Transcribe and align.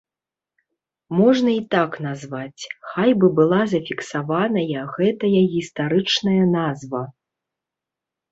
Можна 1.19 1.49
і 1.55 1.59
так 1.75 1.91
назваць, 2.05 2.61
хай 2.93 3.11
бы 3.23 3.27
была 3.39 3.59
зафіксаваная 3.75 4.81
гэтая 4.95 5.41
гістарычная 5.53 6.39
назва. 6.57 7.03